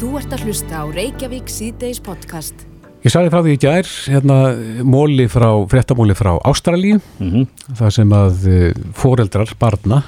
[0.00, 2.62] Þú ert að hlusta á Reykjavík síðdeis podcast.
[3.04, 4.36] Ég sagði frá því í gær, hérna,
[4.84, 7.46] móli frá, fréttamóli frá Ástralíu, Mhm.
[7.76, 10.02] það sem að eh, foreldrar, barna,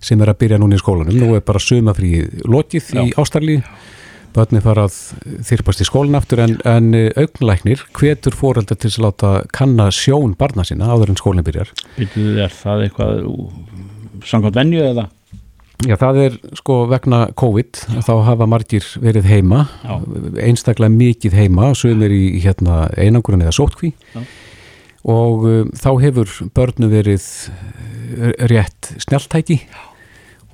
[0.00, 3.62] sem er að byrja núna í skólanum, nú er bara sumafrí lokið í Ástralíu,
[4.32, 4.96] börni fara að
[5.44, 10.34] þyrpast í skólan aftur, en, en eh, augnlæknir hvetur foreldrar til að láta kanna sjón
[10.36, 11.68] barna sína áður en skólinn byrjar.
[11.98, 15.08] Býtuðu er það eitthvað samkvæmt venju eða?
[15.86, 20.00] Já, það er sko vegna COVID, þá hafa margir verið heima, Já.
[20.48, 24.24] einstaklega mikið heima, sumir í hérna, einangurinn eða sótkví Já.
[25.06, 29.60] og um, þá hefur börnu verið uh, rétt snjáltæki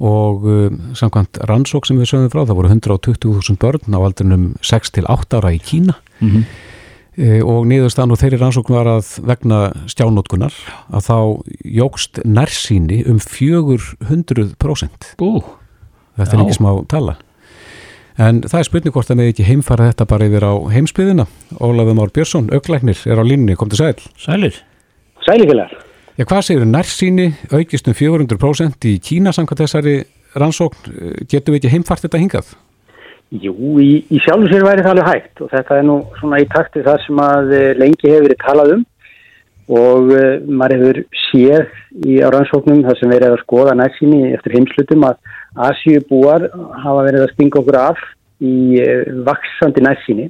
[0.05, 4.93] og um, samkvæmt rannsók sem við sögum frá, það voru 120.000 börn á aldrinum 6
[4.98, 6.45] til 8 ára í Kína Mm -hmm.
[7.16, 9.59] E, og niðurstaðan og þeirri rannsókn var að vegna
[9.91, 10.54] stjánótkunar
[10.95, 11.18] að þá
[11.80, 15.14] jógst nærsýni um 400%.
[15.20, 15.45] Bú,
[16.14, 17.16] Þetta er ekki smá tala.
[18.14, 21.24] En það er spurning hvort að með ekki heimfara þetta bara yfir á heimsbyðina.
[21.59, 23.96] Ólafur Már Björnsson, auglæknir, er á línni, kom til sæl.
[24.15, 24.60] sælir.
[25.26, 25.73] Sælífilegar.
[26.15, 29.96] Já, hvað segir nærsýni aukist um 400% í Kína samkvæmt þessari
[30.38, 30.93] rannsókn?
[30.95, 32.52] Eh, Getum við ekki heimfart þetta hingað?
[33.43, 36.45] Jú, í, í sjálfu sér væri það alveg hægt og þetta er nú svona í
[36.52, 38.85] takti þar sem að eh, lengi hefur verið talað um
[39.65, 40.99] og uh, maður hefur
[41.30, 45.32] séð í árannsóknum þar sem verið að skoða nærsýni eftir heimslutum að
[45.68, 46.49] Asjubúar
[46.82, 48.02] hafa verið að stinga okkur af
[48.45, 50.29] í uh, vaksandi nærsýni.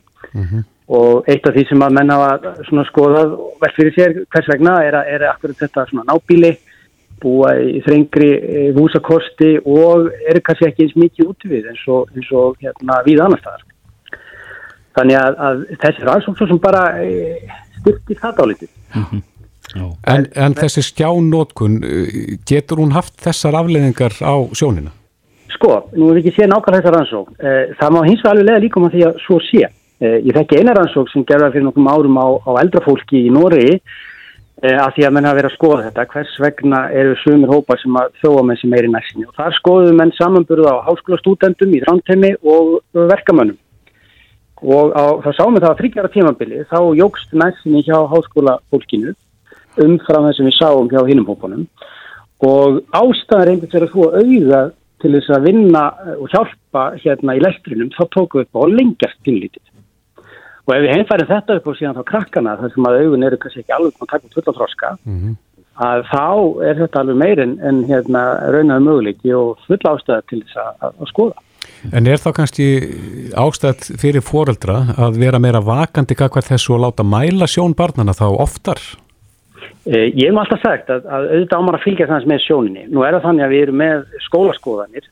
[0.95, 4.51] Og eitt af því sem að menn hafa svona skoðað og vel fyrir sér hvers
[4.53, 6.51] vegna er, að, er akkurat þetta svona nábíli
[7.25, 12.11] búa í þrengri eh, húsakosti og eru kannski ekki eins mikið út við eins og,
[12.15, 13.65] eins og hérna, við annar staðar.
[14.95, 17.09] Þannig að, að þessi rannsókn sem bara e,
[17.81, 18.75] styrkir það dálítið.
[19.75, 19.87] Já.
[20.13, 24.93] En, en þessi skjánótkun, eh, getur hún haft þessar afleðingar á sjónina?
[25.55, 27.39] Sko, nú ég ekki séð nákvæmlega þessa rannsókn.
[27.41, 29.63] E, það má hins vegar alveg lega líka um að því að svo sé.
[29.99, 33.79] E, ég þekki eina rannsókn sem gerða fyrir nokkrum árum á, á eldrafólki í e,
[34.63, 36.07] að því að menn hafa verið að skoða þetta.
[36.13, 39.27] Hvers vegna eru sumir hópar sem að þóa með sem meiri næstinni.
[39.29, 43.59] Og þar skoðuðu menn samanburð á háskólastúdendum í þrántemi og verkamönnum.
[44.65, 49.13] Og á, þá sáum við það að þryggjara tímabili þá jógst næstinni hjá háskólafólkinu
[49.85, 51.67] umfram það sem við sáum hjá hinnum hópunum
[52.45, 54.63] og ástæðan reyndi fyrir að þú að auða
[55.03, 58.63] til þess að vinna eh, og hjálpa hérna í lestrinum þá tókum við upp á
[58.73, 59.65] lengjast kynlítið.
[60.65, 63.41] Og ef við heimfærum þetta upp og síðan þá krakkana þar sem að augun eru
[63.41, 64.93] kannski ekki alveg að taka út fulla þroska
[65.75, 66.27] að þá
[66.69, 68.23] er þetta alveg meir en, hérna
[68.55, 71.43] raunaðu möguleiki og fulla ástæða til þess að, að, skoða.
[71.93, 72.67] En er þá kannski
[73.37, 78.29] ástætt fyrir foreldra að vera meira vakandi hvað þessu og láta mæla sjón barnana þá
[78.31, 78.81] oftar?
[79.85, 82.87] Eh, Ég hef alltaf sagt að, að auðvitað ámar að fylgja þess með sjóninni.
[82.89, 85.11] Nú er það þannig að við erum með skólaskoðanir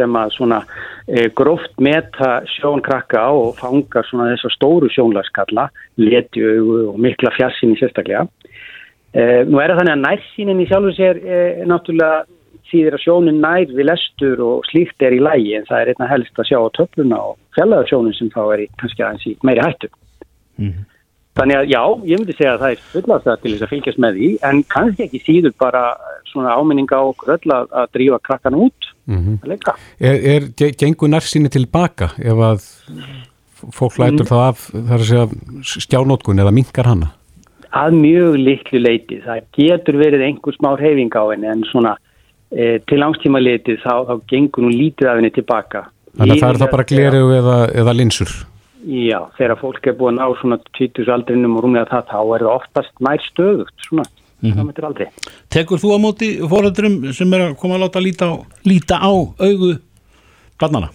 [0.00, 0.58] sem að svona
[1.06, 5.68] e, gróft meta sjónkrakka og fanga svona þessar stóru sjónlarskalla,
[6.00, 8.26] letjögu og mikla fjarsýni sérstaklega.
[9.12, 11.40] E, nú er það þannig að nærsýnin í sjálfu sér e,
[11.70, 12.24] náttúrulega
[12.70, 16.08] þýðir að sjónin nær við lestur og slíkt er í lægi en það er einna
[16.10, 19.34] helst að sjá á töfluna og fjallaða sjónin sem þá er í kannski aðeins í
[19.46, 19.90] meiri hættu.
[21.38, 24.16] Þannig að já, ég myndi segja að það er fullast til þess að fylgjast með
[24.18, 25.82] því en kannski ekki síður bara
[26.30, 29.74] svona áminninga á okkur öll að, að drífa krakkan út að leika.
[29.98, 32.66] Er, er ge- gengur nærsinni tilbaka ef að
[33.76, 35.26] fólk lætur það af þar að segja
[35.86, 37.10] skjánótkun eða minkar hana?
[37.70, 39.20] Að mjög litlu leiti.
[39.24, 41.96] Það getur verið einhver smá reyfing á henni en svona
[42.50, 45.84] e, til langstíma litið þá, þá gengur hún lítið af henni tilbaka.
[46.16, 48.32] Þannig að það er það bara gleru eða, eða linsur.
[48.90, 52.54] Já, þegar fólk er búin á svona 20 aldrinum og að það, þá er það
[52.54, 54.06] oftast nær stöðugt svona.
[54.40, 55.06] Það myndir aldrei.
[55.52, 58.34] Tekur þú á móti fóröldurum sem er að koma að láta líta á,
[58.64, 59.74] líta á augu
[60.60, 60.88] barnana?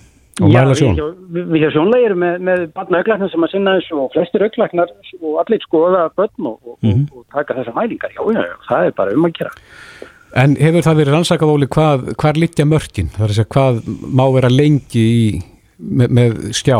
[0.43, 0.95] Og Já, mæla sjón.
[0.95, 3.99] Við, hjá- við, við hjá sjónlega erum með, með barna auglæknar sem að sinna þessu
[4.03, 4.89] og flestir auglæknar
[5.21, 7.05] og allir skoða börn og, og, Mhm.
[7.11, 8.11] og, og taka þessa mælingar.
[8.11, 9.51] Já, já, já, það er bara um að gera.
[10.35, 13.07] En hefur það verið rannsakað óli hvað, hvar liggja mörkin?
[13.15, 13.79] Það er að segja hvað
[14.11, 15.41] má vera lengi í,
[15.79, 16.77] með, með skjá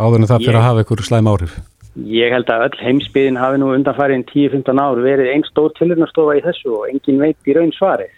[0.00, 1.58] áður en það fyrir að hafa einhver slæm áhrif?
[1.92, 6.44] Ég held að öll heimsbyðin hafi nú undanfærin 10-15 ár verið einn stór tilhörnastofa í
[6.46, 8.14] þessu og engin veit í raun svarið.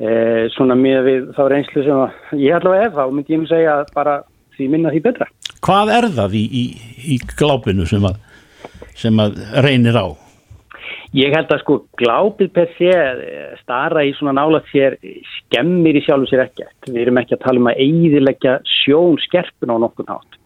[0.00, 3.50] Eh, svona með við þá reynslu sem að ég allavega ef þá myndi ég nú
[3.50, 4.14] segja bara
[4.56, 5.28] því minna því betra.
[5.60, 6.64] Hvað er það í, í,
[7.04, 8.16] í glápinu sem að,
[8.96, 10.08] sem að reynir á?
[11.20, 14.96] Ég held að sko glápið per sé eh, stara í svona nála sér
[15.36, 16.78] skemmir í sjálfu sér ekkert.
[16.88, 20.39] Við erum ekki að tala um að eidilegja sjón skerpun á nokkurn hátt.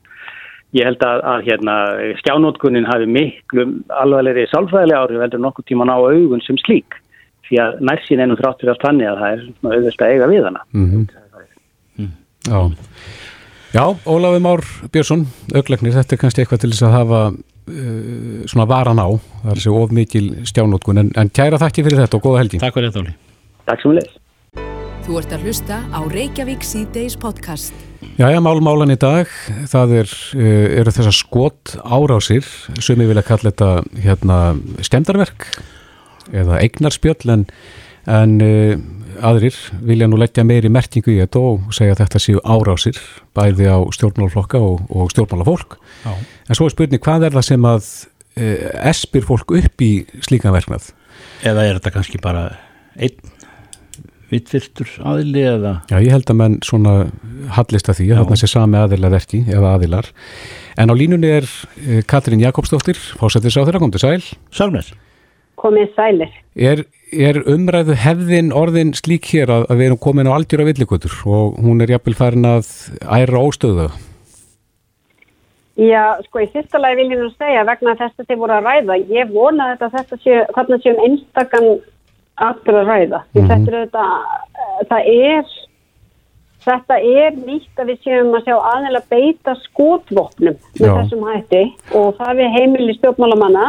[0.75, 1.75] Ég held að, að hérna,
[2.19, 6.97] skjánótkunin hafi miklu alvarlegri sálfræðilega áhrif heldur nokkur tíman á augun sem slík.
[7.47, 10.65] Því að nærsinn ennum þráttur allt þannig að það er auðvelt að eiga við hana.
[10.75, 11.07] Mm
[12.45, 12.59] Já.
[13.75, 14.61] Já, Ólafur Már
[14.93, 15.25] Björnsson,
[15.57, 19.09] augleiknir, þetta er kannski eitthvað til þess að hafa uh, svona varan á,
[19.41, 22.61] það er sér of mikil stjánótkun, en, en kæra þakki fyrir þetta og góða helgi.
[22.63, 23.17] Takk fyrir þetta, Óli.
[23.65, 24.13] Takk sem við leys.
[25.05, 27.75] Þú ert að hlusta á Reykjavík síðdeis podcast.
[28.17, 29.29] Jæja, málmálan í dag,
[29.69, 30.47] það er, uh,
[30.81, 32.49] eru þessar skot árásir,
[32.81, 33.69] sem ég vilja kalla þetta
[34.01, 34.39] hérna
[34.81, 35.45] stemdarverk
[36.33, 37.45] eða eignarspjöll, en,
[38.09, 38.73] en uh,
[39.29, 43.05] aðrir vilja nú leggja meiri merkingu í þetta og segja að þetta séu árásir,
[43.37, 45.77] bæði á stjórnmálaflokka og, og stjórnmálafólk.
[46.07, 46.15] Já.
[46.49, 47.93] En svo er spurning, hvað er það sem að
[48.41, 50.95] uh, espir fólk upp í slíkan verknað?
[51.45, 52.55] Eða er þetta kannski bara
[52.97, 53.34] einn
[54.35, 56.95] vittvirtur aðili eða Já, ég held að menn svona
[57.57, 60.11] hallist að því að þarna sé sami aðila verki eða aðilar.
[60.81, 64.23] En á línunni er uh, Katrín Jakobsdóttir, fósættis á þeirra, kom til sæl.
[64.55, 64.93] Sálnes.
[65.65, 66.33] komið sælir.
[66.55, 71.15] Er, er umræðu hefðin orðin slík hér að, að við erum komin á aldjúra villikutur
[71.25, 72.69] og hún er jafnvel farin að
[73.01, 73.89] æra óstöðu?
[75.75, 78.69] Já, sko, í fyrsta lagi vil ég nú segja vegna þess að þið voru að
[78.69, 78.99] ræða.
[79.11, 81.71] Ég vona þetta að þetta sé, þarna sé um einstakann
[82.37, 83.21] aftur að ræða.
[83.35, 83.49] Því Mhm.
[83.51, 84.05] þetta er þetta,
[84.91, 85.45] það er,
[86.65, 90.95] þetta er nýtt að við séum að sjá aðeins beita skotvopnum með Já.
[90.99, 91.63] þessum hætti
[91.95, 93.67] og það við heimili stjórnmálamanna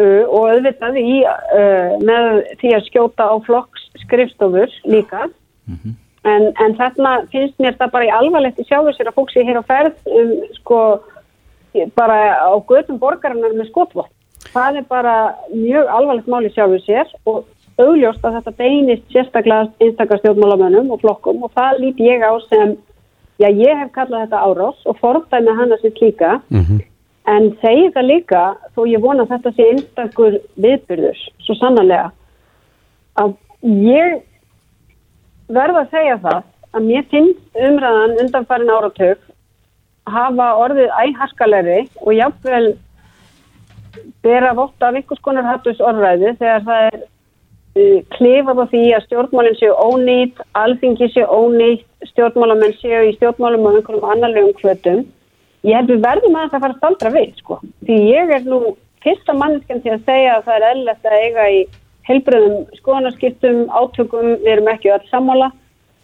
[0.00, 5.28] uh, og auðvitað í, uh, með því að skjóta á flokks skrifstofur líka.
[6.24, 9.40] En, en þarna finnst mér það bara í alvarlegt í sjálfur sér að fólk sé
[9.44, 10.78] hér á ferð um, sko,
[11.96, 14.12] bara á götum borgarinnar með skotvopn.
[14.52, 15.14] Það er bara
[15.54, 17.44] mjög alvarlegt mál í sjálfur sér og
[17.86, 22.76] augljóst að þetta beinist sérstaklega einstakar stjórnmálamönnum og flokkum og það lít ég á sem,
[23.40, 26.80] já ég hef kallað þetta árás og fordæmi hana sem líka Mm
[27.28, 28.42] en segi það líka
[28.74, 32.10] þó ég vona þetta sé einstakur viðbyrður, svo sannarlega
[33.20, 33.34] að
[33.84, 34.20] ég
[35.50, 36.40] verða að segja það
[36.70, 39.26] að mér finnst umræðan undanfærin áratug
[40.10, 42.64] hafa orðið æharkalegri og jafnvel
[44.24, 47.00] bera votta af einhvers konar hattus orðræði þegar það er
[47.76, 53.66] uh, klifað á því að stjórnmálinn séu ónýtt, alþingi séu ónýtt, stjórnmálamenn séu í stjórnmálum
[53.68, 55.04] og einhverjum annarlegum hvötum.
[55.68, 57.60] Ég held við verðum að fara að staldra við, sko.
[57.84, 58.60] Því ég er nú
[59.04, 61.60] fyrsta manneskjan til að segja að það er eðlilegt að eiga í
[62.08, 65.50] heilbröðum skoðanarskiptum, átökum, við erum ekki öll sammála,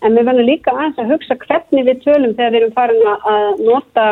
[0.05, 3.63] en við verðum líka aðeins að hugsa hvernig við tölum þegar við erum farin að
[3.65, 4.07] nota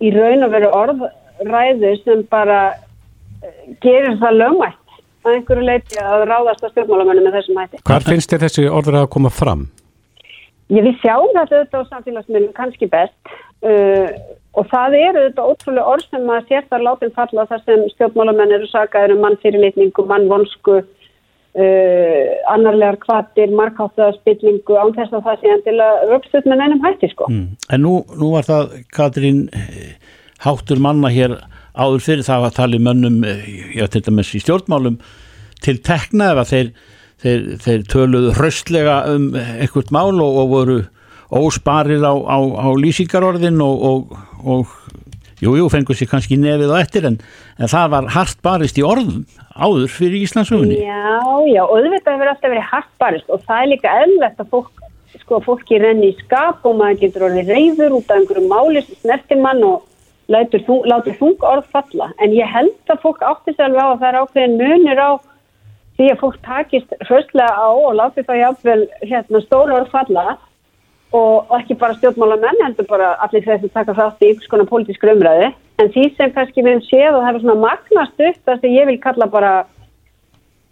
[0.00, 2.60] í raun og veru orðræðu sem bara
[3.44, 4.79] eh, gerir það lögmætt
[5.24, 7.82] að einhverju leiti að ráðast að stjórnmálamennu með þessum hætti.
[7.88, 9.66] Hvar finnst þér þessi orður að koma fram?
[10.70, 13.32] Ég við sjáum þetta auðvitað á samfélagsmiðlum kannski best
[13.66, 14.06] uh,
[14.54, 18.56] og það eru auðvitað ótrúlega orð sem að sér þar látin falla þar sem stjórnmálamenn
[18.56, 25.54] eru sagaður um mannfyrirlitningu, mannvonsku, uh, annarlegar kvatir, markháttaða spillingu án þess að það sé
[25.56, 27.30] endilega röpstuð með neinum hætti sko.
[27.30, 27.46] Mm.
[27.74, 29.48] En nú, nú var það, Katrín,
[30.46, 31.40] háttur manna hér
[31.76, 35.00] áður fyrir það að tala mönnum, eh, já, til dæmis í stjórnmálum,
[35.60, 36.72] til tekna ef að þeir,
[37.22, 40.80] þeir, þeir töluðu hraustlega um eitthvað mál og, og voru
[41.30, 44.72] ósparir á, á, á lýsingarorðin og, og, og
[45.40, 47.20] jú, jú, fengur sér kannski nefið á eftir en,
[47.58, 49.24] en það var hart barist í orðum
[49.54, 50.80] áður fyrir Íslandsöfunni.
[50.82, 54.84] Já, já, og auðvitað hefur alltaf verið hartbarist og það er líka eðlert að fólk,
[55.22, 59.00] sko, fólki renni í skap og maður getur orðið reyður út af einhverju máli sem
[59.04, 59.86] snertir mann og
[60.30, 62.10] látur þung, látur þung orð falla.
[62.22, 65.10] En ég held að fólk átti sér alveg á að það er ákveðin munur á
[65.98, 70.38] því að fólk takist hraustlega á og láti það jáfnvel hérna, stóra orð falla
[71.16, 75.10] og ekki bara stjórnmálamenn heldur bara allir þeir sem taka þátt í ykkur skona pólitískur
[75.16, 75.50] umræði
[75.82, 78.76] en því sem kannski við höfum séð og það er svona magnast upp það sem
[78.76, 79.52] ég vil kalla bara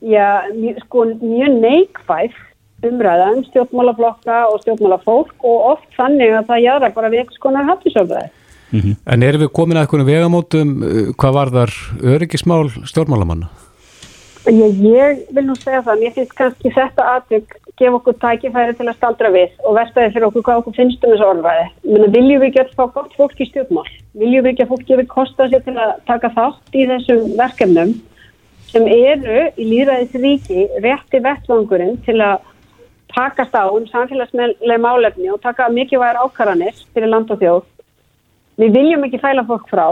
[0.01, 0.29] já,
[0.85, 2.39] sko, mjög neikvæð
[2.87, 7.65] umræða um stjórnmálaflokka og stjórnmálafólk og oft þannig að það jára bara við ykkur skona
[7.67, 8.31] hattisöfðaði.
[8.73, 11.79] En erum við komin að einhvern vegamótum uh, hvað varðar
[12.17, 13.49] öryggismál stjórnmálamanna?
[14.49, 18.89] Ég, ég vil nú segja það, mér finnst kannski þetta aðtök gefa okkur tækifæri til
[18.89, 21.67] að staldra við og verstaði fyrir okkur hvað okkur finnst um þessu orðvæði.
[21.85, 23.87] Menni, viljum við ekki öll fá gott fólk í stjórnmál?
[24.19, 27.95] Viljum við ekki að fólk gefi kosta sér til að taka þátt í þessum verkefnum
[28.69, 32.45] sem eru í líðræðis ríki rétti vettvangurinn til að
[33.15, 37.67] takast á um samfélagslega málefni og taka mikilvægar ákvarðanir fyrir land og þjóð.
[38.59, 39.87] Við viljum ekki fæla fólk frá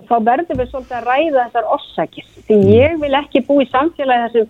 [0.00, 2.30] og þá verðum við svolítið að ræða þessar orsakir.
[2.48, 4.48] Því ég vil ekki bú í samfélagi þar sem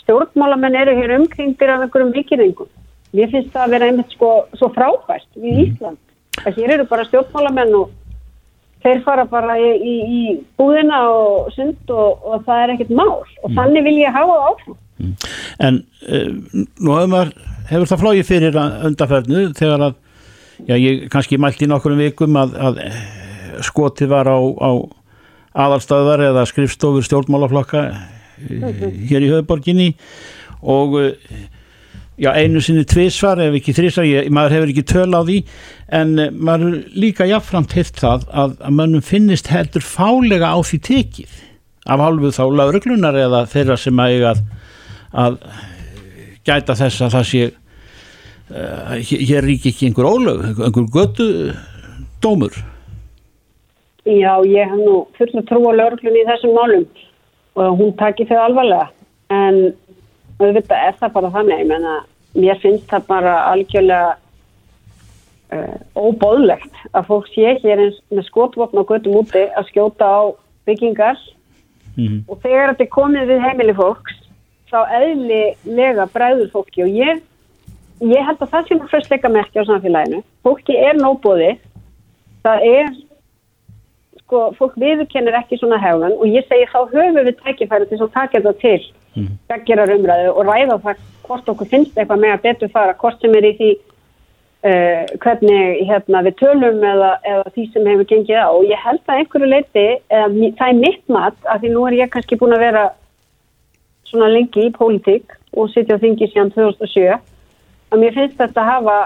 [0.00, 2.70] stjórnmálamenn eru hér umkringdir af einhverjum vikingum.
[3.16, 6.00] Mér finnst það að vera einmitt sko svo frábært við Ísland.
[6.44, 7.92] Að hér eru bara stjórnmálamenn og
[8.86, 10.22] þeir fara bara í, í, í
[10.56, 13.20] búðina og sund og, og það er ekkert mál.
[13.44, 14.80] Og þannig vil ég hafa það áfram.
[15.66, 17.32] En uh, nú hefur,
[17.92, 20.02] það flóið fyrir undarferðnu þegar að
[20.64, 23.02] já, ég kannski mælti í nokkurum vikum að, að eh,
[23.66, 24.70] skotið var á, á
[25.66, 29.90] aðalstöðar eða skrifstofur stjórnmálaflokka eh, hér í höfuborginni
[30.62, 31.36] og eh,
[32.16, 35.40] já, einu sinni tvísvar ef ekki þrísvar, ég, maður hefur ekki töl á því
[36.00, 41.42] en maður líka jafnframt hirt það að, að mönnum finnist heldur fálega á því tekið
[41.86, 44.42] af hálfu þá lauruglunar eða þeirra sem að
[45.16, 45.38] að,
[46.46, 47.46] gæta þess að það sé
[48.50, 51.28] hér ríki ekki einhver ólög, einhver götu
[52.22, 52.54] dómur
[54.06, 56.84] Já, ég hef nú full að trúa lauruglunni í þessum málum
[57.58, 58.90] og hún taki þau alvarlega.
[59.34, 59.56] En
[60.38, 61.94] auðvitað er það bara þannig ég menna,
[62.36, 64.12] mér finnst það bara algjörlega
[65.56, 70.22] uh, óbóðlegt að fólk sé hér eins með skotvopn á göttum úti að skjóta á
[70.68, 71.18] byggingar.
[71.96, 72.28] Mhm.
[72.28, 74.16] og þegar þetta er komið við heimili fólks
[74.68, 76.82] þá eðlilega bregður fólki.
[76.84, 77.22] Og ég,
[78.04, 80.22] ég held að það sé nú fröstleika merkja á samfélaginu.
[80.44, 81.56] Fólki er nóbóði
[82.46, 82.92] það er
[84.26, 88.14] sko, fólk viðurkennir ekki svona hefðan og ég segi þá höfum við tækifæri til að
[88.14, 88.86] taka þetta til
[89.16, 89.28] mm.
[89.50, 93.34] geggerar umræðu og ræða það hvort okkur finnst eitthvað með að betur fara hvort sem
[93.38, 93.70] er í því
[94.66, 98.48] uh, hvernig hérna, við tölum eða, eða því sem hefur gengið á.
[98.50, 101.86] Og ég held að einhverju leiti, eða, mi- það er mitt mat af því nú
[101.88, 102.84] er ég kannski búin að vera
[104.06, 107.16] svona lengi í pólitík og sitja á þingi síðan 2007
[107.92, 108.96] að mér finnst þetta að hafa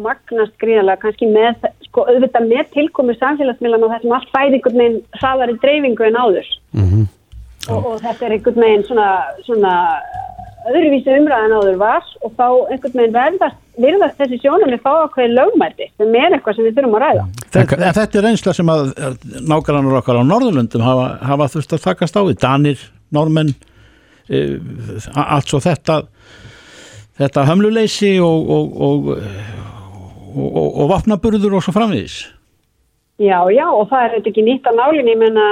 [0.00, 5.00] magnast gríðarlega kannski með, sko, auðvitað með tilkomu samfélagsmiðlan og þessum allt fæði einhvern veginn
[5.18, 6.50] hraðari dreifingu en áður.
[7.70, 9.08] Og, og þetta er einhvern veginn svona,
[9.46, 9.72] svona
[10.70, 15.34] öðruvísi umræðan áður var og þá einhvern veginn verðast, virðast þessi sjónum við fá ákveði
[15.34, 17.26] lögmæti sem er eitthvað sem við þurfum að ræða.
[17.56, 18.86] Þetta, en þetta er reynsla sem að
[19.50, 22.38] nákvæmlega okkar á Norðurlundum hafa, hafa þurft að takast á við.
[22.44, 23.54] Danir, Normenn
[24.28, 24.44] e,
[25.16, 26.02] allt svo þetta
[27.20, 29.08] þetta hömluleysi og og, og,
[30.34, 32.20] og, vapnaburður og svo framvegis?
[33.20, 35.46] Já, já, og það er þetta ekki nýtt að nálinni, ég menna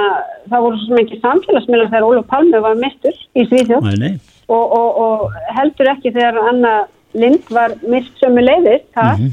[0.49, 4.15] það voru svo mikið samfélagsmiðlar þegar Ólaf Palme var mistur í nei,
[4.49, 6.73] og, og, og heldur ekki þegar Anna
[7.17, 9.23] Lind var mist sömu leiðist, það.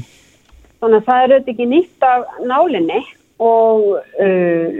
[0.81, 3.01] Þannig að það er auðvitað ekki nýtt af nálinni.
[3.37, 3.83] Og
[4.25, 4.79] uh,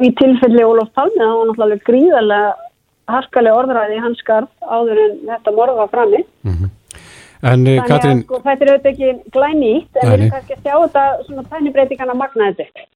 [0.00, 2.65] í tilfelli Ólaf Palme það var náttúrulega gríðarlega
[3.10, 6.24] harkalega orðræði hans skarf áður en þetta morð var frammi.
[6.46, 6.68] En eh,
[7.46, 10.74] Þannig Katrín, að sko, þetta er auðvitað ekki glænýtt en við erum kannski að sjá
[10.74, 12.86] þetta svona tænibreitingan að magna þetta.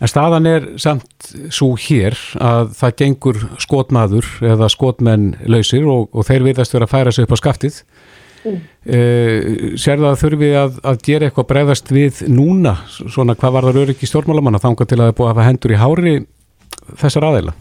[0.00, 6.26] en staðan er samt svo hér að það gengur skotmaður eða skotmenn lausir og, og
[6.26, 7.82] þeir viðast vera að færa sig upp á skaftið.
[8.40, 8.60] Mm.
[9.76, 13.80] sér það að þurfi að, að gera eitthvað bregðast við núna, svona hvað var það
[13.82, 16.14] öryggi stjórnmálamanna þangað til að það er búið að hafa hendur í hári
[17.02, 17.52] þessar aðeila?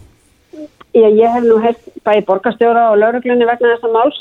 [0.99, 4.17] Já, ég hef nú heilt bæði borgarstjóra og lauruglunni vegna þessa máls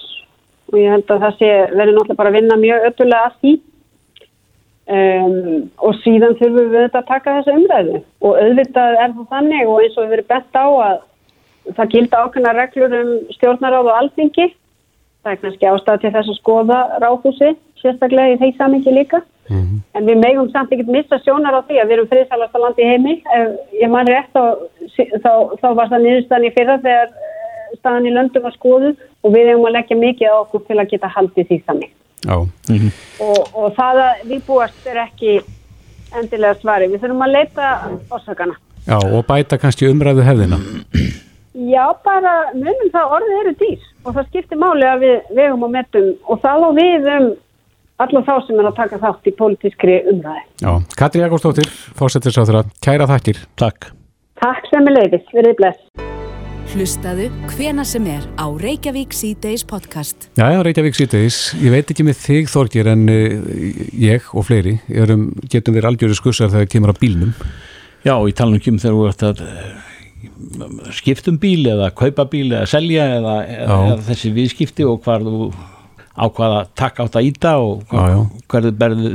[0.69, 3.53] og ég held að það sé verið náttúrulega bara að vinna mjög öttulega að því.
[4.89, 5.33] Um,
[5.85, 8.03] og síðan þurfum við þetta að taka þessa umræðu.
[8.25, 11.01] Og auðvitað er það þannig og eins og við verið bett á að
[11.79, 14.47] það gilda ákveðna reglur um stjórnaráð og alþingi.
[15.25, 17.51] Það er kannski ástæð til þess að skoða ráðhúsi
[17.83, 21.89] sérstaklega í þeir samingi líka en við megum samt ekkert missa sjónar á því að
[21.89, 23.15] við erum friðsælasta land í heimi.
[23.37, 24.43] Ef ég man rétt þá,
[25.25, 29.35] þá, þá var það niðurstaðan í fyrra þegar eh, staðan í löndum var skoðuð og
[29.35, 31.95] við hefum að leggja mikið á okkur til að geta haldið því þannig.
[32.19, 35.39] Já, og, og það að við búast er ekki
[36.19, 37.73] endilega svari, við þurfum að leita
[38.11, 38.57] orsakana.
[38.89, 40.59] já og bæta kannski umræðu hefðina.
[41.59, 45.73] Já, bara munum það orðið eru dýr og það skiptir máli að við vegum og
[45.75, 46.09] metum.
[46.31, 47.29] Og það á við um
[48.03, 50.45] alla þá sem er að taka þátt í pólitískri umræði.
[50.63, 53.43] Já, Katrín Jakobsdóttir, fórsettisáþra, kæra þakkir.
[53.59, 53.91] takk
[54.39, 55.81] Takk sem er leiðis, verið bless.
[56.69, 60.29] Hlustaðu hvena sem er á Reykjavík C-Days podcast.
[60.37, 63.49] Já, já, Reykjavík síðdeis, ég veit ekki með þig Þorgir en uh,
[63.99, 67.33] ég og fleiri erum, getum verið algjöru skussar þegar kemur á bílnum.
[68.05, 72.29] Já, ég tala ekki um þegar þú ert að eh, skipta um bíl eða kaupa
[72.31, 75.49] bíl eða selja eða, eða þessi viðskipti og hvar þú
[76.19, 77.83] ákvaða að taka átt að íta og
[78.51, 79.11] hverðu berðu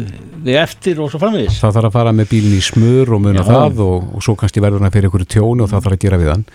[0.46, 3.42] þig eftir og svo framvegis Það þarf að fara með bílinn í smur og muna
[3.44, 3.50] Já.
[3.50, 6.22] það og, og svo kannski verður hann fyrir ykkur tjóni og það þarf að gera
[6.22, 6.46] við hann.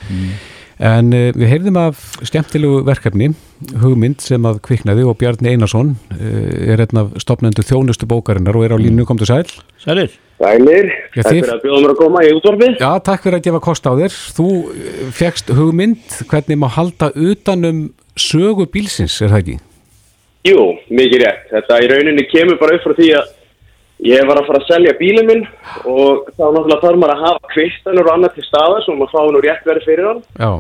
[0.79, 3.33] En uh, við heyrðum af skemmtilegu verkefni,
[3.83, 8.69] hugmynd sem að kviknaði og Bjarni Einarsson uh, er einn af stopnendur þjónustu bókarinnar og
[8.69, 9.43] er á línu komdu sæl.
[9.83, 12.77] Sælir, Sælir, Já, takk þið- fyrir að bjóða mér að koma í útvarfið.
[12.79, 14.19] Já, takk fyrir að gefa kost á þér.
[14.39, 17.89] Þú uh, fegst hugmynd hvernig má halda utanum
[18.19, 19.59] sögu bílsins, er það ekki?
[20.49, 21.45] Jú, mikið rétt.
[21.53, 23.35] Þetta í rauninni kemur bara upp frá því að
[24.09, 25.45] ég var að fara að selja bílinn minn
[25.85, 29.33] og þá náttúrulega þarf maður að hafa kvistanur og annað til staðar svo maður fá
[29.35, 30.21] nú rétt verið fyrir hann.
[30.39, 30.51] Já,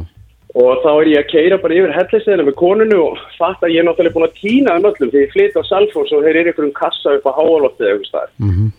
[0.57, 3.83] og þá er ég að keira bara yfir hellisegina með konunu og fatt að ég
[3.83, 6.53] er náttúrulega búin að týna þeim öllum því ég flyt á Salfors og þeir eru
[6.55, 8.33] ykkur um kassa upp á háaloftið eða eitthvað staðar.
[8.39, 8.71] Mhm.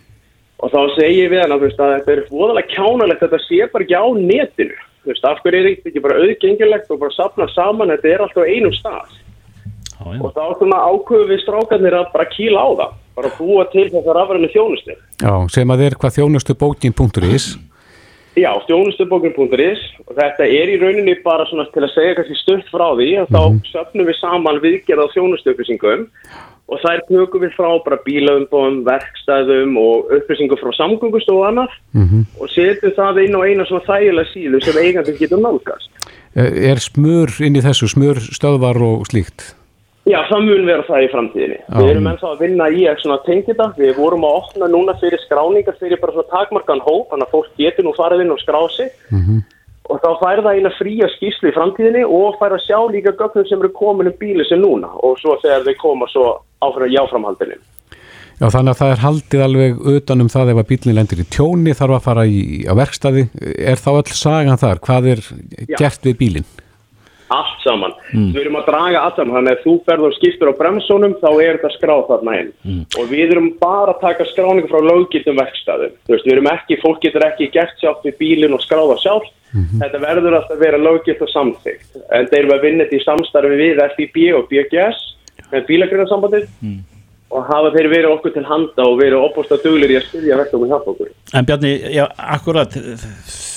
[0.60, 3.96] Og þá segi ég við hann að, þetta er voðalega kjánalegt, þetta sé bara ekki
[3.96, 4.78] á netinu.
[5.10, 8.52] Af hverju er þetta ekki bara auðgengilegt og bara sapna saman, þetta er alltaf á
[8.52, 9.14] einum stað.
[10.00, 10.22] Já, já.
[10.24, 14.16] Og þá svona ákveðu við strákarnir að bara kýla á það, bara búa til þessar
[14.16, 14.96] rafræðinu þjónustu.
[15.20, 17.48] Já, sem að er hvað þjónustubókin.is
[18.40, 22.86] Já, þjónustubókun.is og þetta er í rauninni bara svona til að segja kannski stutt frá
[22.96, 23.42] því að þá
[23.74, 26.06] söfnum við saman viðgerð á þjónustuupplýsingum
[26.70, 32.26] og þær tökum við frá bara bílaumbóðum, verkstæðum og upplýsingum frá samgöngustofu og annað Mhm.
[32.40, 35.90] og setjum það inn á eina svona þægilega síðu sem eigandi getur nálgast.
[36.38, 39.56] Er smur inn í þessu, smur stöðvar og slíkt?
[40.08, 41.58] Já, það mun vera það í framtíðinni.
[41.60, 41.76] Já.
[41.76, 43.68] Við erum ennþá að vinna í að svona tengja þetta.
[43.78, 47.50] Við vorum að opna núna fyrir skráningar fyrir bara svona takmarkan hóp, þannig að fólk
[47.60, 48.94] getur nú farið inn og skrá sig.
[49.12, 49.42] Mhm.
[49.90, 53.48] Og þá fær það eina fría skýslu í framtíðinni og fær að sjá líka gögnum
[53.50, 56.26] sem eru komin um bíli sem núna og svo þegar þau koma svo
[56.62, 57.58] áfram jáframhaldinu.
[58.40, 61.26] Já, þannig að það er haldið alveg utan um það ef að bílinn lendir í
[61.28, 63.26] tjóni, þarf að fara í, á verkstæði.
[63.60, 64.80] Er þá öll sagan þar?
[64.86, 65.24] Hvað er
[65.68, 65.76] Já.
[65.82, 66.48] gert við bílinn?
[67.30, 67.94] Allt saman.
[68.34, 71.30] Við erum að draga allt saman, þannig að þú ferð og skiptur á bremsónum þá
[71.44, 72.52] er þetta skráð þarna inn.
[72.98, 75.94] Og við erum bara að taka skráningu frá löggildum verkstæðum.
[76.06, 79.34] Þú veist, við erum ekki, fólk getur ekki gert sjálft við bílinn og skráða sjálft.
[79.82, 81.90] Þetta verður alltaf að vera löggild og samþygt.
[82.14, 85.00] En þeir eru að vinna þetta í samstarfi við FIB og BGS,
[85.52, 86.48] með bílagrinnarsambandið.
[87.30, 90.64] Og hafa þeir verið okkur til handa og verið opbúst duglir í að styðja verktum
[90.66, 91.12] og hjálpa okkur.
[91.38, 92.06] En Bjarni, já,
[92.38, 92.78] akkurat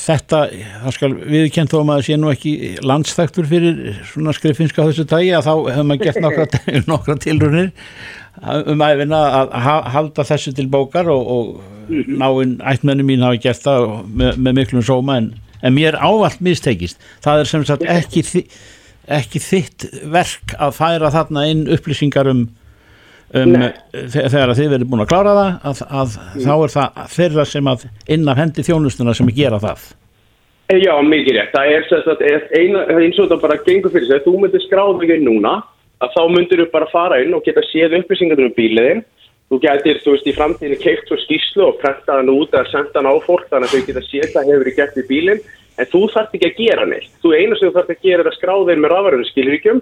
[0.03, 0.41] þetta,
[0.83, 2.53] það skal viðkjönd þó að maður sé nú ekki
[2.85, 3.79] landsþæktur fyrir
[4.11, 6.47] svona skrifinska þessu tægi að þá hefur maður gert nokkra,
[6.93, 7.71] nokkra tilrunir
[8.43, 9.03] um að
[9.63, 14.57] ha- halda þessu til bókar og, og náinn ættmenni mín hafi gert það með, með
[14.61, 15.29] miklum sóma en,
[15.63, 18.47] en mér ávallt mistekist það er sem sagt ekki,
[19.13, 22.47] ekki þitt verk að færa þarna inn upplýsingar um
[23.41, 23.57] um,
[24.13, 27.73] þegar að þið verið búin að klára það að, að þá er það þeirra sem
[27.73, 29.91] að inn af hendi þjónustuna sem að gera það
[30.73, 31.53] Eh, Já, mikið rétt.
[31.53, 31.83] Það er
[32.33, 34.21] er eina, eins og þetta bara gengur fyrir sig.
[34.21, 35.57] Ef þú myndir skráða þig inn núna,
[36.01, 39.03] að þá myndir þú bara fara inn og geta séð upplýsingar um bíliðin.
[39.53, 43.03] Þú getur, þú veist, í framtíðinu keift svo skýslu og prenta hann út eða senda
[43.03, 45.43] hann á fólk þannig að þau geta séð hvað hefur verið gert í bílinn.
[45.81, 47.13] En þú þarft ekki að gera neitt.
[47.23, 49.79] Þú eina sem þú þarft að gera er að skráða inn með rafverðinu skilríkjum,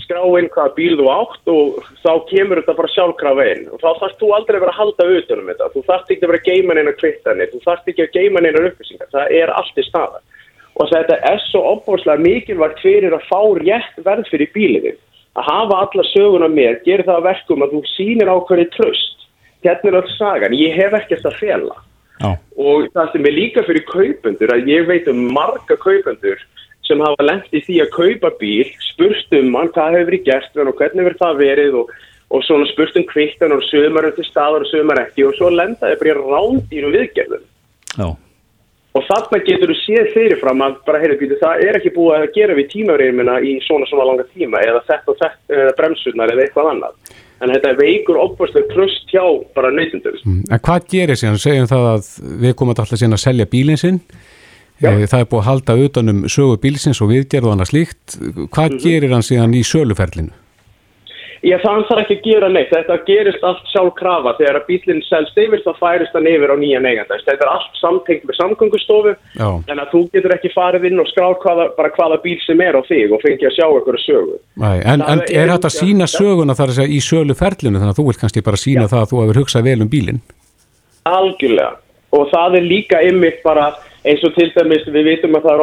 [0.00, 3.66] skrá inn hvaða bíl þú átt og þá kemur þetta bara sjálfkrafa inn.
[3.68, 5.68] Og þá þarft þú aldrei að vera að halda utan um þetta.
[5.74, 8.64] Þú þarft ekki að vera að geima neina kvittanir, þú þarft ekki að geima neina
[8.70, 9.12] upplýsingar.
[9.12, 10.24] Það er allt í staðar
[10.76, 14.98] og þetta er svo opbóðslega mikilvægt fyrir að fá rétt verð fyrir bíliðin.
[15.36, 19.26] Að hafa alla söguna með, gerir það að verkum að þú sýnir ákveðið tröst.
[19.64, 21.76] Hérna er öll sagan, ég hef ekkert að fela.
[22.16, 26.40] Já, Og það sem er líka fyrir kaupendur, að ég veit um marga kaupendur
[26.86, 30.60] sem hafa lent í því að kaupa bíl, spurst um hann hvað hefur verið gert
[30.62, 31.90] og hvernig verið það verið og,
[32.32, 35.98] og svona spurst um kvittan og sömur til staðar og sömur ekki og svo lendaði
[36.00, 37.44] bara í rándýrum viðgerðum.
[37.98, 38.08] já,
[38.96, 42.30] Og þarna getur þú séð fyrirfram að bara, heyrðu, býtu, það er ekki búið að
[42.32, 46.46] gera við tímafreimina í svona svona langa tíma eða þetta og þetta, eða bremsurnar eða
[46.46, 46.94] eitthvað annað.
[47.44, 50.16] En þetta veikur opvarslega tröst hjá bara neytundur.
[50.24, 51.36] Mm, En hvað gerir síðan?
[51.42, 52.08] Segjum það að
[52.46, 54.00] við komum alltaf síðan að selja bílinn sinn.
[54.80, 54.90] Já.
[54.92, 58.16] Eh, Það er búið að halda utanum sögu bílsins og viðgerð og annað slíkt.
[58.52, 60.32] Hvað gerir hann síðan í söluferlinu?
[61.44, 62.70] Ég það hann þarf ekki að gera neitt.
[62.72, 64.32] Þetta gerist allt sjálf krafa.
[64.38, 67.18] Þegar að bílinn selst yfir þá færist hann yfir á nýja neiganda.
[67.26, 69.12] Þetta er allt samtengt með samgöngustofu.
[69.68, 72.78] En að þú getur ekki farið inn og skráð hvaða, bara hvaða bíl sem er
[72.78, 74.36] á þig og fengi að sjá eitthvað sögu.
[74.62, 77.98] Æ, en, en er- hægt að sína söguna þar að segja í söluferlinu þannig að
[78.00, 80.20] þú vilt kannski bara sína það að þú hefur hugsað vel um bílinn?
[81.06, 81.72] Algjörlega.
[82.16, 83.74] Og það er líka ymmið bara
[84.06, 85.54] eins og til dæmis við vitum að það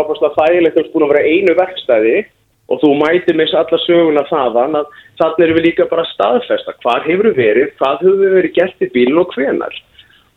[2.13, 2.25] er
[2.71, 6.75] og þú mætir með alla söguna þaðan að þannig erum við líka bara að staðfesta
[6.83, 9.81] hvað hefur verið, hvað hefur verið gert í bílinn og hvenar.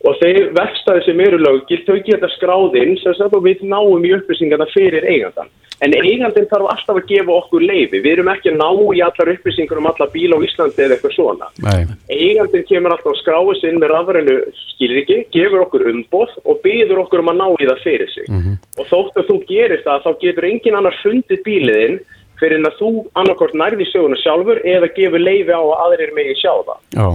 [0.06, 4.04] Og þeir verkstæði sem eru löggild, þau geta skráð inn sem sagt og við náum
[4.04, 5.48] í upplýsingarna fyrir eigandan.
[5.84, 7.98] En eigandinn þarf alltaf að gefa okkur leifi.
[8.00, 11.16] Við erum ekki að ná í allar upplýsingar um alla bíla á Íslandi eða eitthvað
[11.16, 11.82] svona Nei.
[12.12, 17.02] eigandinn kemur alltaf að skráa sig inn með rafrænu skilriki, gefur okkur umboð og byður
[17.04, 18.30] okkur um að ná í það fyrir sig.
[18.76, 21.98] Og þótt að þú gerir það, þá getur engin annar fundið bíliðinn
[22.40, 26.37] fyrir en að þú annarkort nærði söguna sjálfur eða gefur leifi á að aðrir megi
[26.40, 26.83] sjá það.
[26.96, 27.09] Já.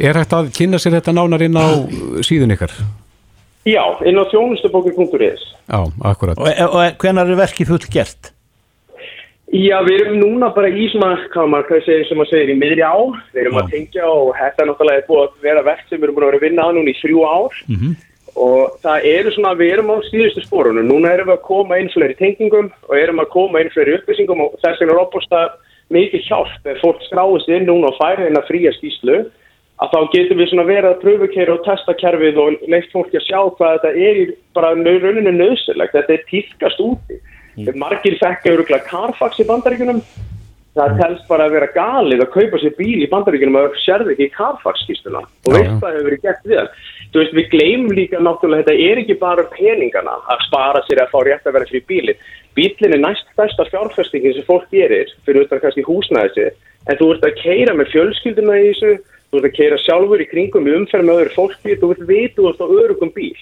[0.00, 1.68] Er hægt að kynna sér þetta nánar inn á
[2.24, 2.74] síðun ykkar?
[3.68, 5.42] Já, inn á þjónustubókir.is.
[5.68, 6.38] Já, akkurat.
[6.40, 8.32] og, og hvenar er verkið full gert?
[9.50, 12.94] Já, við erum núna bara í svona, hvað segir, sem maður segir, í miðri á.
[13.34, 13.60] Við erum Já.
[13.64, 16.30] að tengja og þetta er náttúrulega búið að vera verk sem við erum búin að
[16.30, 17.56] vera að vinna að núna í þrjú ár.
[18.36, 21.90] Og það eru svona, við erum á síðustu spórunum, núna erum við að koma inn
[21.94, 25.42] fleiri tengingum og erum að koma inn fleiri upplýsingum og þess vegna er opbúrsta
[25.90, 29.20] mikið hjálp ef fólk skráist inn núna og færi inn að fría skýslu
[29.80, 33.26] að þá getum við svona verið að pröfukera og testa kerfið og leitt fólki að
[33.26, 34.24] sjá hvað þetta er í
[34.56, 37.16] bara rauninu nöðsilegt, þetta er týrkast úti.
[37.56, 37.70] Mm.
[37.80, 40.02] Margir fekka öruglega Carfax í bandaríkunum,
[40.80, 44.30] það telst bara að vera galið að kaupa sér bíl í bandaríkunum og sérði ekki
[44.36, 46.80] Carfax skýstuna og veist hvað hefur verið gert við það.
[47.10, 51.12] Þú veist, við gleymum líka náttúrulega þetta er ekki bara peningana að spara sér að
[51.12, 52.26] fá rétt að vera fyrir bílinn.
[52.56, 57.26] Bílinn er næst besta fjárfestingin sem fólk gerir fyrir auðvitað kannski húsnæðisi en þú ert
[57.28, 58.92] að keira með fjölskylduna í þessu
[59.30, 62.36] þú ert að keira sjálfur í kringum í umferð með öðru fólki, þú ert veit
[62.38, 63.34] þú ert á örugum bíl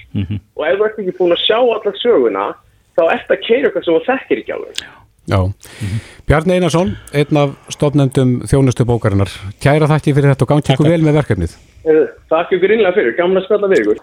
[5.29, 6.01] Já, mm -hmm.
[6.27, 11.03] Bjarni Einarsson einn af stofnendum þjónustu bókarinnar kæra þætti fyrir þetta og gangi ykkur vel
[11.03, 11.57] með verkefnið
[12.29, 13.99] Takk ykkur innlega fyrir, gamla spjalla við ykkur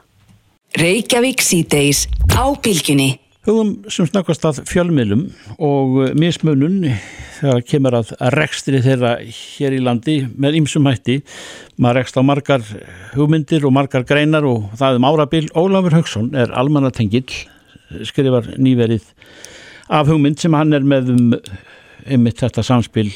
[0.77, 5.27] Reykjavík síðdeis á bylginni Hugum sem snakast að fjölmiðlum
[5.61, 6.79] og mismunun
[7.35, 11.19] þegar kemur að rekstri þeirra hér í landi með ymsum hætti.
[11.77, 12.65] Maður rekst á margar
[13.13, 15.43] hugmyndir og margar greinar og það um árabil.
[15.53, 17.29] Ólafur Högson er almannatengill,
[18.01, 19.05] skrifar nýverið
[19.89, 21.31] af hugmynd sem hann er með um
[22.05, 23.09] einmitt þetta samspil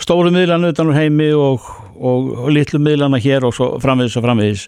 [0.00, 1.64] stóru miðlanu utan úr heimi og,
[1.96, 4.66] og, og litlu miðlana hér og svo framvegis og framvegis.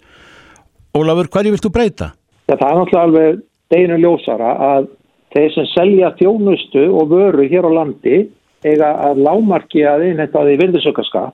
[0.96, 2.12] Ólafur, hverju vilt þú breyta?
[2.46, 3.40] Ja, það er náttúrulega alveg
[3.74, 4.90] deginu ljósara að
[5.34, 8.20] þeir sem selja þjónustu og vöru hér á landi
[8.66, 11.24] eiga að lámarki að innhetta því virðisökkaska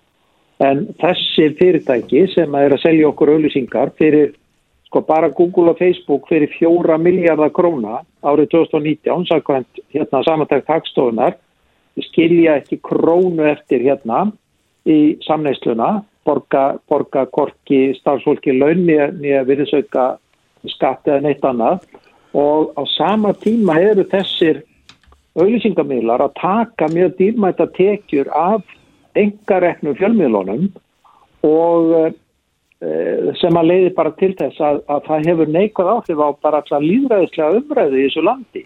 [0.67, 4.33] en þessi fyrirtæki sem er að selja okkur auðlýsingar fyrir
[4.93, 11.39] sko bara Google og Facebook fyrir fjóra miljardar króna árið 2019 sakvæmt hérna samantækt hagstofunar
[11.97, 14.27] skilja ekki krónu eftir hérna
[14.85, 20.17] í samneisluna borga, borga korki starfsfólki laun nýja virðisauka
[20.75, 21.87] skatt eða neitt annað.
[22.37, 24.63] Og á sama tíma eru þessir
[25.37, 28.63] auðlýsingamílar að taka mjög dýrmæta tekjur af
[29.17, 30.69] engareknum fjölmiðlunum
[31.45, 32.03] og e,
[33.39, 36.83] sem að leiði bara til þess að, að það hefur neikvæð áhrif á bara alltaf
[36.83, 38.63] líðræðislega umræðu í þessu landi.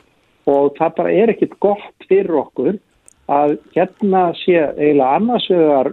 [0.49, 2.77] Og það bara er ekkit gott fyrir okkur
[3.33, 5.91] að hérna sé eiginlega annarsvegar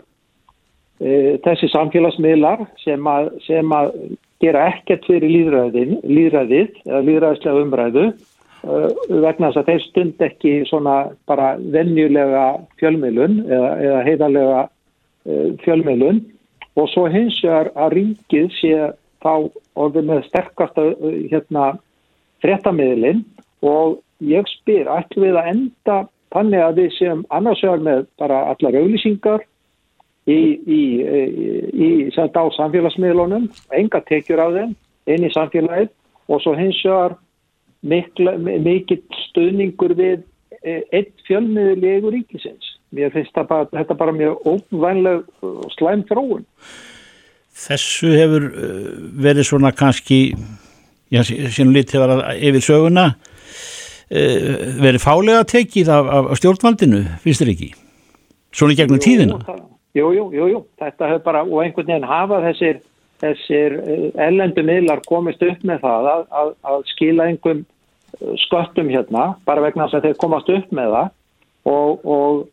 [1.01, 3.95] e, þessi samfélagsmiðlar sem að, sem að
[4.43, 5.97] gera ekkert fyrir líðræðið
[6.86, 8.07] eða líðræðislega umræðu
[8.63, 10.93] Uh, vegna þess að þeir stund ekki svona
[11.27, 12.43] bara vennjulega
[12.79, 14.62] fjölmiðlun eða, eða heiðarlega
[15.65, 16.21] fjölmiðlun
[16.79, 18.73] og svo hins vegar að ríkið sé
[19.23, 19.33] þá
[19.79, 20.88] orðið með sterkasta
[21.31, 21.67] hérna
[22.43, 23.23] fréttamiðlin
[23.63, 25.97] og ég spyr, ætlum við að enda
[26.33, 29.45] þannig að við séum annars vegar með bara allar auðlýsingar
[30.27, 30.81] í, í,
[31.73, 34.75] í, á samfélagsmiðlunum, enga tekjur af þeim
[35.13, 35.91] inn í samfélagið
[36.31, 37.17] og svo hins vegar
[37.83, 40.23] mikill stuðningur við
[40.63, 42.72] e, einn fjölmiðlegu ríkisins.
[42.93, 46.43] Mér finnst bara, þetta bara mjög óvænleg og slæm þróun.
[47.63, 48.69] Þessu hefur e,
[49.23, 50.19] verið svona kannski,
[51.13, 53.06] já, sínum lítið var að yfir söguna,
[54.10, 54.23] e,
[54.82, 57.69] verið fálega tekið af, af stjórnvaldinu, finnst þér ekki?
[58.53, 59.39] Svona gegnum jú, tíðina?
[59.97, 62.82] Jú, jú, jú, jú, þetta hefur bara, og einhvern veginn hafa þessir,
[63.21, 63.77] þessir
[64.21, 67.65] ellendu miðlar komist upp með það að, að, að skila einhverjum
[68.45, 71.08] sköttum hérna bara vegna þess að þeir komast upp með það
[71.73, 72.43] og, og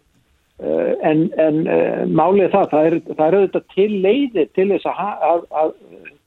[0.61, 5.23] en, en eh, málið það það er, það er auðvitað til leiðir til þess að,
[5.31, 5.71] að, að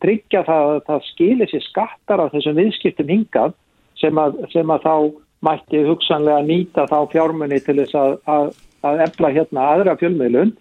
[0.02, 3.54] tryggja það að það skilir sér skattar af þessum viðskiptum hingað
[4.02, 4.96] sem að, sem að þá
[5.44, 10.54] mætti hugsanlega nýta þá fjármunni til þess að efla hérna aðra fjölmiðlun.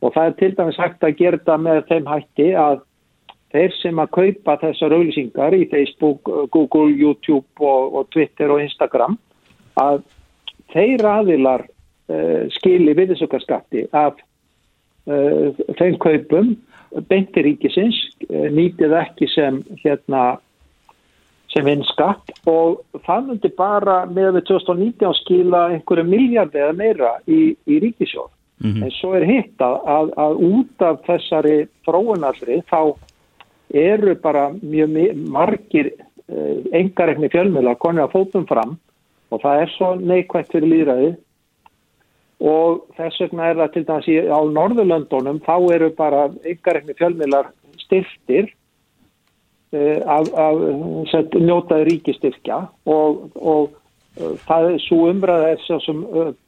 [0.00, 2.78] Og það er til dæmis hægt að gera þetta með þeim hætti að
[3.52, 9.18] þeir sem að kaupa þessar auðlýsingar í Facebook, Google, YouTube og, og Twitter og Instagram
[9.80, 10.00] að
[10.72, 11.66] þeir aðilar
[12.56, 14.18] skili viðsökkarskatti af
[15.06, 16.54] uh, þeim kaupum
[17.10, 20.38] beintiríkisins uh, nýtið ekki sem hérna
[21.50, 27.56] sem vinskatt og það myndi bara með við 2019 skila einhverju miljardi eða meira í,
[27.66, 28.30] í ríkisjóð.
[28.60, 28.84] Mm -hmm.
[28.84, 32.94] En svo er hitt að, að, að út af þessari fróunallri þá
[33.70, 38.78] eru bara mjög margir uh, engarekni fjölmjöla konið að fótum fram
[39.30, 41.10] og það er svo neikvægt fyrir líðræði
[42.40, 47.50] og þess vegna er það til dæmis í, á Norðurlöndunum þá eru bara engarekni fjölmjölar
[47.82, 48.48] styrftir
[49.76, 50.62] uh, af, af
[51.12, 53.76] set, njótaði ríkistyrkja og, og
[54.20, 55.52] uh, það er svo umræða
[55.84, 56.00] sem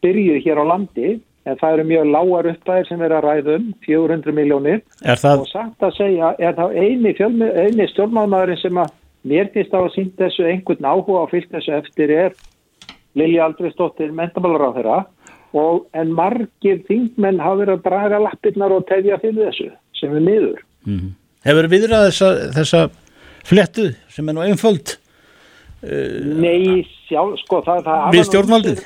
[0.05, 4.37] byrjuð hér á landi en það eru mjög lágar uppæðir sem er að ræðum 400
[4.37, 5.43] miljónir það...
[5.43, 8.93] og samt að segja er það eini, eini stjórnmáðmaðurinn sem að
[9.29, 12.39] mér finnst það að sínt þessu einhvern áhuga á fyllt þessu eftir er
[13.19, 14.99] Lilja Aldriðsdóttir mentamálar á þeirra
[15.53, 20.25] og en margir þingmenn hafa verið að draga lappirnar og tefja fyrir þessu sem er
[20.25, 20.65] miður.
[20.89, 21.13] Mm.
[21.47, 22.83] Hefur viðrað þessa, þessa
[23.47, 24.97] flettu sem er nú einföld?
[25.83, 28.83] Nei, sjálf, sko það, það Við stjórnvaldið?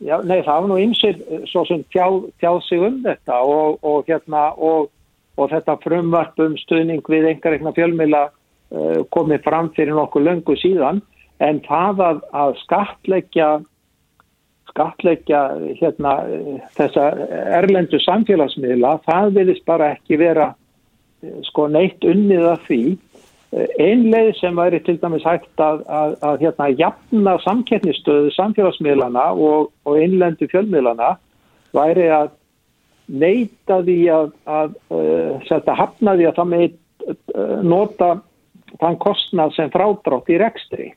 [0.00, 1.16] Já, nei, það var nú ymsir
[1.50, 4.92] svo sem tjáð, tjáð sig um þetta og, og hérna og,
[5.36, 11.02] og þetta frumvarp um stuðning við einhverjum fjölmila uh, komið fram fyrir nokkuð löngu síðan
[11.42, 13.50] en það að, að skatleggja
[14.70, 15.42] skatleggja
[15.80, 16.16] hérna
[16.78, 17.10] þessa
[17.60, 20.50] erlendu samfélagsmiðla, það vilist bara ekki vera
[21.50, 22.82] sko neitt unnið af því.
[23.82, 29.98] Einleið sem væri til dæmis hægt að, að, að hérna jafna samkettnistöðu samfélagsmiðlana og, og
[29.98, 31.16] innlendu fjölmiðlana
[31.74, 32.30] væri að
[33.10, 38.10] neyta því að, að uh, setja hafna því að það með uh, nota
[38.78, 40.90] þann kostnað sem frádrátt í rekstri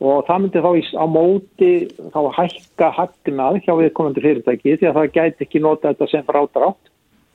[0.00, 1.72] og það myndi þá á móti
[2.14, 6.86] þá hækka hagnað hjá viðkomandi fyrirtæki því að það gæti ekki nota þetta sem frádrátt.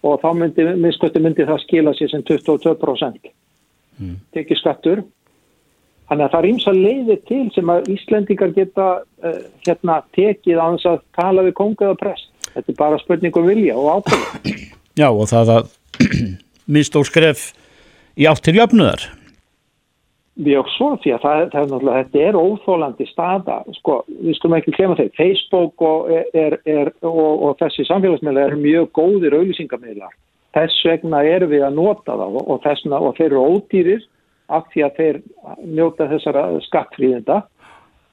[0.05, 3.29] Og þá myndi, myndi það skila sér sem 22%
[3.97, 4.17] mm.
[4.35, 5.03] tekið skattur
[6.09, 10.65] þannig að það er ímsa leiðir til sem að Íslendingar geta uh, hérna tekið á
[10.75, 12.31] þess að tala við kongaða prest.
[12.53, 14.55] Þetta er bara spurningum vilja og ákveða
[14.95, 15.71] Já og það að
[16.77, 17.49] mist og skref
[18.15, 18.45] í átt
[20.35, 24.55] Já, svo því að það, það er náttúrulega, þetta er óþólandi staða, sko, við skulum
[24.57, 30.17] ekki klema þeir, Facebook og, er, er, og, og þessi samfélagsmiðla er mjög góðir auðlýsingamíðlar,
[30.57, 34.03] þess vegna erum við að nota það og, þessna, og þeir eru ódýrir
[34.51, 35.19] af því að þeir
[35.77, 37.37] njóta þessara skattfríðenda,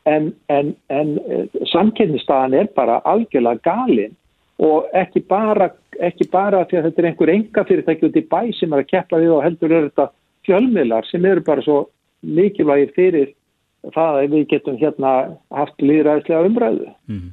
[0.06, 1.11] en, en, en
[1.72, 4.14] samkynnistaðan er bara algjörlega galinn
[4.62, 8.40] og ekki bara, ekki bara því að þetta er einhver enga fyrirtæki út í bæ
[8.61, 10.08] sem er að keppa við og heldur eru þetta
[10.46, 11.80] fjölmiðlar sem eru bara svo
[12.22, 13.30] mikilvægir fyrir
[13.90, 15.12] það að við getum hérna
[15.50, 16.92] haft líðræðislega umræðu.
[17.11, 17.32] Mm.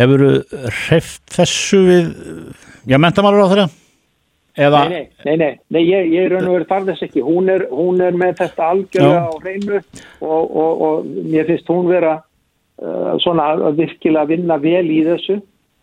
[0.00, 2.08] Hefur þú hreift þessu við,
[2.88, 3.68] já, mentamálur á þeirra?
[4.60, 4.80] Eða...
[4.88, 7.22] Nei, nei, nei, nei, nei ég, ég raun og verið þess ekki.
[7.24, 11.90] Hún er, hún er með þetta algjörlega á hreinu og, og, og mér finnst hún
[11.90, 15.38] vera uh, svona að virkilega vinna vel í þessu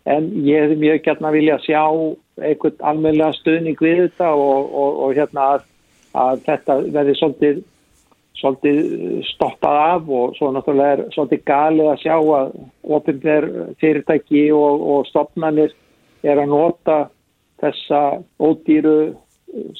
[0.08, 1.82] en ég hefði mjög gætna vilja sjá
[2.38, 5.66] einhvern almeinlega stuðning við þetta og, og hérna að
[6.18, 7.60] að þetta verði svolítið,
[8.38, 8.80] svolítið
[9.32, 12.50] stoppað af og svo náttúrulega er svolítið galið að sjá að
[12.98, 13.48] ofinver
[13.82, 15.74] fyrirtæki og, og stopnarnir
[16.26, 16.98] er að nota
[17.62, 18.02] þessa
[18.38, 18.98] ódýru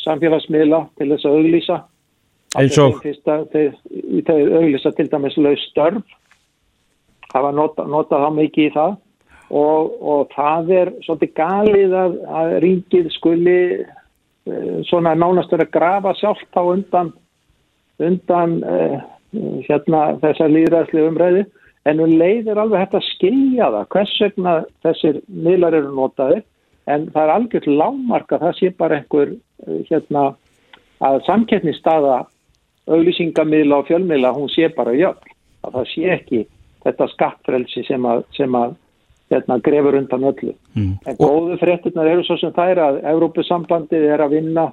[0.02, 1.82] samfélagsmiðla til þess að auglýsa.
[2.58, 3.02] Eins og?
[3.04, 6.16] þeir auglýsa til dæmis laus störf
[7.28, 8.96] hafa notað nota það mikið í það.
[9.48, 13.97] Og, og það er svolítið galið að, að ringið skuli Eh,
[14.88, 17.12] svona nánast verið að grafa sjálft á undan
[17.98, 18.98] undan uh,
[19.66, 21.44] hérna þessar líðræðslega umræði
[21.88, 24.54] en um leið er alveg hægt að skilja það hvers vegna
[24.86, 26.42] þessir miðlar eru notaði
[26.88, 30.26] en það er algjört lámarka það sé bara einhver uh, hérna
[31.04, 32.24] að samkettnistaða
[32.88, 35.34] auglýsingamíðla og fjölmiðla hún sé bara jöfn.
[35.66, 36.42] Að það sé ekki
[36.84, 38.76] þetta skattfrelsi sem að, sem að
[39.30, 40.54] hérna, grefur undan öllu.
[40.74, 40.92] Mm.
[41.06, 44.68] En góðu fréttunar eru svo sem það er að Európusambandið er að vinna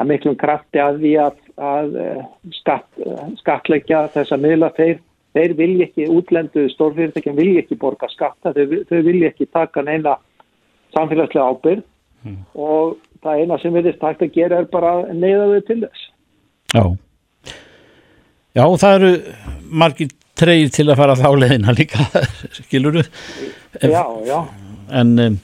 [0.00, 1.38] að miklum krafti að því að,
[1.70, 2.20] að eh,
[2.58, 5.00] skatt, eh, skattleggja þessa miðla þeir,
[5.36, 10.16] þeir vilja ekki útlendu stórfyrirtækjum vilja ekki borga skatta, þau, þau vilja ekki taka neina
[10.96, 11.84] samfélagslega ábyrg
[12.24, 12.40] mm.
[12.54, 16.08] og það eina sem við erum takt að gera er bara neyða þau til þess.
[16.72, 16.84] Já.
[18.52, 19.12] Já, það eru
[19.72, 22.06] margir treyir til að fara þá leðina líka,
[22.60, 23.04] skilur þú?
[23.82, 24.38] Já, já.
[24.92, 25.40] En um,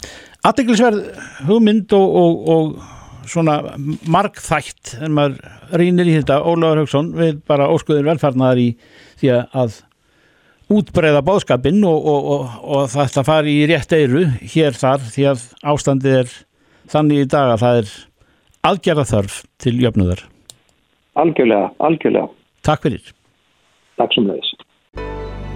[0.48, 1.02] aðdeglisverð
[1.48, 3.58] hugmynd og, og, og svona
[4.08, 8.70] markþætt en maður rínir í þetta, Ólaður Haugsson við bara óskuður velfarnar í
[9.20, 9.78] því að
[10.72, 12.08] útbreyða báðskapinn og,
[12.60, 16.34] og þetta fari í rétt eiru hér þar því að ástandið er
[16.92, 17.94] þannig í dag að það er
[18.68, 20.24] aðgerða þörf til jöfnuðar.
[21.18, 22.28] Algjörlega, algjörlega.
[22.66, 23.14] Takk fyrir.
[23.98, 24.47] Takk sem leiðis.